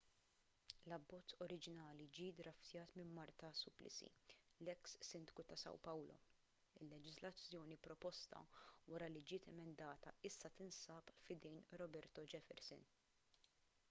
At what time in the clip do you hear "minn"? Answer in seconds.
3.01-3.11